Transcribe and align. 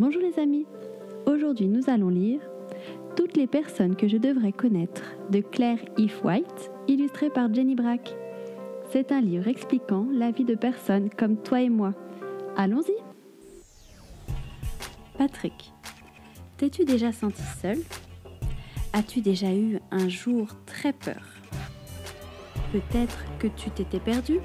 Bonjour 0.00 0.22
les 0.22 0.40
amis, 0.40 0.64
aujourd'hui 1.26 1.68
nous 1.68 1.90
allons 1.90 2.08
lire 2.08 2.40
Toutes 3.16 3.36
les 3.36 3.46
personnes 3.46 3.96
que 3.96 4.08
je 4.08 4.16
devrais 4.16 4.50
connaître 4.50 5.02
de 5.28 5.42
Claire 5.42 5.78
If 5.98 6.24
White, 6.24 6.70
illustré 6.88 7.28
par 7.28 7.52
Jenny 7.52 7.74
Brack. 7.74 8.16
C'est 8.90 9.12
un 9.12 9.20
livre 9.20 9.46
expliquant 9.46 10.06
la 10.10 10.30
vie 10.30 10.46
de 10.46 10.54
personnes 10.54 11.10
comme 11.10 11.36
toi 11.36 11.60
et 11.60 11.68
moi. 11.68 11.92
Allons-y 12.56 12.94
Patrick, 15.18 15.70
t'es-tu 16.56 16.86
déjà 16.86 17.12
senti 17.12 17.42
seul 17.60 17.76
As-tu 18.94 19.20
déjà 19.20 19.52
eu 19.52 19.80
un 19.90 20.08
jour 20.08 20.48
très 20.64 20.94
peur? 20.94 21.26
Peut-être 22.72 23.18
que 23.38 23.48
tu 23.48 23.70
t'étais 23.70 24.00
perdu, 24.00 24.38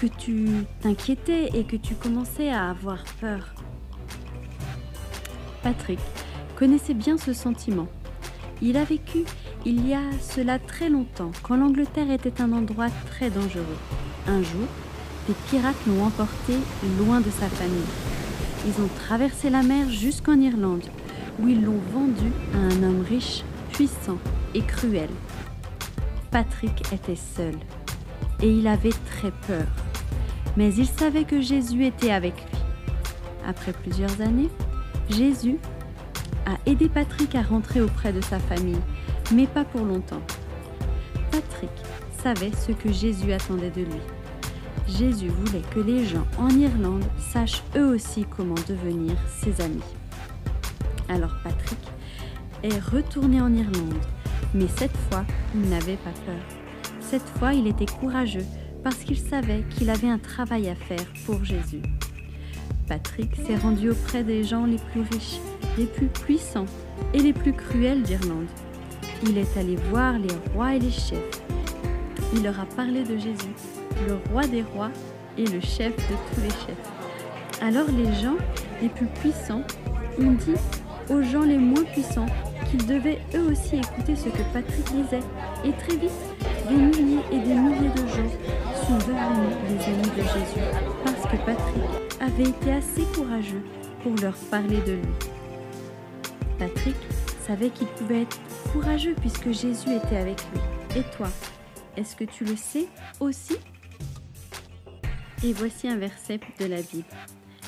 que 0.00 0.06
tu 0.06 0.48
t'inquiétais 0.80 1.50
et 1.52 1.64
que 1.64 1.76
tu 1.76 1.94
commençais 1.96 2.48
à 2.48 2.70
avoir 2.70 3.04
peur. 3.20 3.54
Patrick 5.62 5.98
connaissait 6.56 6.94
bien 6.94 7.16
ce 7.16 7.32
sentiment. 7.32 7.88
Il 8.62 8.76
a 8.76 8.84
vécu 8.84 9.24
il 9.64 9.86
y 9.86 9.94
a 9.94 10.02
cela 10.20 10.58
très 10.58 10.88
longtemps, 10.88 11.32
quand 11.42 11.56
l'Angleterre 11.56 12.10
était 12.10 12.40
un 12.40 12.52
endroit 12.52 12.88
très 13.06 13.30
dangereux. 13.30 13.78
Un 14.26 14.42
jour, 14.42 14.66
des 15.28 15.34
pirates 15.48 15.86
l'ont 15.86 16.04
emporté 16.04 16.54
loin 16.98 17.20
de 17.20 17.30
sa 17.30 17.46
famille. 17.48 17.84
Ils 18.66 18.82
ont 18.82 18.88
traversé 19.06 19.50
la 19.50 19.62
mer 19.62 19.88
jusqu'en 19.88 20.38
Irlande, 20.38 20.84
où 21.40 21.48
ils 21.48 21.62
l'ont 21.62 21.80
vendu 21.92 22.32
à 22.54 22.58
un 22.58 22.82
homme 22.82 23.04
riche, 23.08 23.42
puissant 23.72 24.18
et 24.54 24.62
cruel. 24.62 25.08
Patrick 26.30 26.92
était 26.92 27.16
seul 27.16 27.54
et 28.42 28.50
il 28.50 28.66
avait 28.66 28.94
très 29.06 29.32
peur. 29.46 29.66
Mais 30.56 30.74
il 30.74 30.86
savait 30.86 31.24
que 31.24 31.40
Jésus 31.40 31.84
était 31.84 32.10
avec 32.10 32.34
lui. 32.34 32.58
Après 33.46 33.72
plusieurs 33.72 34.20
années, 34.20 34.50
Jésus 35.10 35.58
a 36.46 36.56
aidé 36.66 36.88
Patrick 36.88 37.34
à 37.34 37.42
rentrer 37.42 37.80
auprès 37.80 38.12
de 38.12 38.20
sa 38.20 38.38
famille, 38.38 38.80
mais 39.32 39.46
pas 39.46 39.64
pour 39.64 39.84
longtemps. 39.84 40.22
Patrick 41.30 41.70
savait 42.22 42.52
ce 42.52 42.72
que 42.72 42.92
Jésus 42.92 43.32
attendait 43.32 43.70
de 43.70 43.82
lui. 43.82 44.00
Jésus 44.88 45.28
voulait 45.28 45.62
que 45.74 45.80
les 45.80 46.04
gens 46.04 46.26
en 46.38 46.48
Irlande 46.50 47.04
sachent 47.32 47.62
eux 47.76 47.94
aussi 47.94 48.24
comment 48.24 48.54
devenir 48.68 49.16
ses 49.28 49.60
amis. 49.60 49.82
Alors 51.08 51.34
Patrick 51.42 51.78
est 52.62 52.78
retourné 52.78 53.40
en 53.40 53.52
Irlande, 53.52 53.98
mais 54.54 54.68
cette 54.76 54.96
fois, 55.10 55.24
il 55.54 55.68
n'avait 55.68 55.96
pas 55.96 56.12
peur. 56.26 56.40
Cette 57.00 57.28
fois, 57.38 57.52
il 57.54 57.66
était 57.66 57.86
courageux 57.86 58.46
parce 58.84 58.96
qu'il 58.96 59.18
savait 59.18 59.64
qu'il 59.70 59.90
avait 59.90 60.08
un 60.08 60.18
travail 60.18 60.68
à 60.68 60.74
faire 60.74 61.06
pour 61.26 61.44
Jésus. 61.44 61.82
Patrick 62.90 63.36
s'est 63.46 63.54
rendu 63.54 63.90
auprès 63.90 64.24
des 64.24 64.42
gens 64.42 64.66
les 64.66 64.78
plus 64.90 65.02
riches, 65.02 65.38
les 65.78 65.86
plus 65.86 66.08
puissants 66.08 66.66
et 67.14 67.20
les 67.20 67.32
plus 67.32 67.52
cruels 67.52 68.02
d'Irlande. 68.02 68.48
Il 69.22 69.38
est 69.38 69.56
allé 69.56 69.76
voir 69.92 70.18
les 70.18 70.34
rois 70.52 70.74
et 70.74 70.80
les 70.80 70.90
chefs. 70.90 71.40
Il 72.34 72.42
leur 72.42 72.58
a 72.58 72.66
parlé 72.66 73.04
de 73.04 73.16
Jésus, 73.16 73.54
le 74.08 74.18
roi 74.32 74.44
des 74.48 74.62
rois 74.62 74.90
et 75.38 75.44
le 75.44 75.60
chef 75.60 75.94
de 75.96 76.16
tous 76.34 76.40
les 76.40 76.50
chefs. 76.50 77.62
Alors 77.62 77.86
les 77.96 78.12
gens 78.20 78.36
les 78.82 78.88
plus 78.88 79.06
puissants 79.06 79.62
ont 80.18 80.32
dit 80.32 80.58
aux 81.10 81.22
gens 81.22 81.42
les 81.42 81.58
moins 81.58 81.84
puissants 81.84 82.26
qu'ils 82.68 82.86
devaient 82.86 83.20
eux 83.36 83.52
aussi 83.52 83.76
écouter 83.76 84.16
ce 84.16 84.30
que 84.30 84.42
Patrick 84.52 84.84
disait. 84.86 85.24
Et 85.64 85.70
très 85.70 85.96
vite, 85.96 86.10
Patrick 91.50 91.82
avait 92.20 92.48
été 92.48 92.72
assez 92.72 93.02
courageux 93.12 93.64
pour 94.04 94.14
leur 94.22 94.36
parler 94.52 94.80
de 94.82 94.92
lui. 94.92 95.14
Patrick 96.60 96.94
savait 97.44 97.70
qu'il 97.70 97.88
pouvait 97.88 98.22
être 98.22 98.38
courageux 98.72 99.16
puisque 99.20 99.50
Jésus 99.50 99.96
était 99.96 100.18
avec 100.18 100.40
lui. 100.52 101.00
Et 101.00 101.02
toi, 101.16 101.26
est-ce 101.96 102.14
que 102.14 102.22
tu 102.22 102.44
le 102.44 102.54
sais 102.54 102.86
aussi? 103.18 103.56
Et 105.42 105.52
voici 105.52 105.88
un 105.88 105.96
verset 105.96 106.38
de 106.60 106.66
la 106.66 106.82
Bible. 106.82 107.08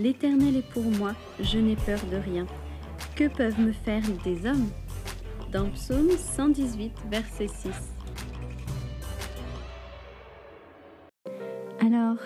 L'Éternel 0.00 0.56
est 0.56 0.70
pour 0.70 0.84
moi, 0.84 1.12
je 1.40 1.58
n'ai 1.58 1.76
peur 1.76 2.00
de 2.10 2.16
rien. 2.16 2.46
Que 3.14 3.28
peuvent 3.28 3.60
me 3.60 3.72
faire 3.72 4.00
des 4.24 4.46
hommes? 4.46 4.70
Dans 5.52 5.68
Psaume 5.68 6.12
118, 6.16 6.94
verset 7.10 7.48
6. 7.48 7.70
Alors, 11.82 12.16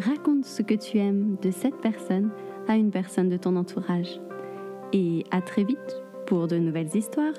raconte 0.00 0.44
ce 0.44 0.62
que 0.62 0.74
tu 0.74 0.98
aimes 0.98 1.36
de 1.42 1.50
cette 1.50 1.76
personne 1.80 2.30
à 2.68 2.76
une 2.76 2.90
personne 2.90 3.28
de 3.28 3.36
ton 3.36 3.56
entourage. 3.56 4.20
Et 4.92 5.24
à 5.30 5.40
très 5.40 5.64
vite 5.64 6.02
pour 6.26 6.48
de 6.48 6.56
nouvelles 6.56 6.94
histoires. 6.94 7.34